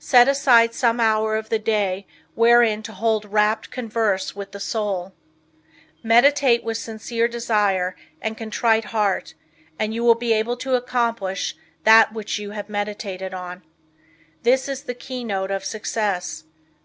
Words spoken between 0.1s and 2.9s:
aside some hour of the day, wherein